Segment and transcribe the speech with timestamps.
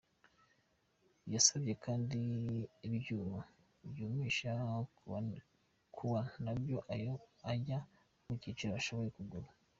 [1.33, 2.19] Yasabye kandi
[2.87, 3.39] ibyuma
[3.89, 4.51] byumisha
[5.03, 7.13] kawa nabyo ayo
[7.51, 7.79] ajya
[8.25, 9.49] mu gaciro ashobora kugura.